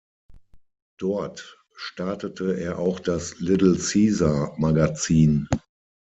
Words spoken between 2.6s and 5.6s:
auch das "Little Caesar Magazin".